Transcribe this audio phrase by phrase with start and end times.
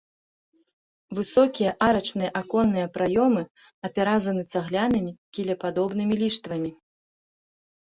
[1.17, 3.43] Высокія арачныя аконныя праёмы
[3.89, 6.71] апяразаны цаглянымі кілепадобнымі ліштвамі.